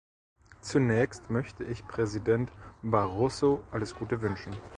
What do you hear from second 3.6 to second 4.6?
alles Gute wünschen.